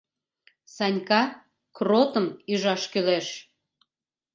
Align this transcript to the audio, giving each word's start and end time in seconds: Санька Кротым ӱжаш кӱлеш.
Санька 0.75 1.21
Кротым 1.77 2.27
ӱжаш 2.51 2.83
кӱлеш. 2.91 3.27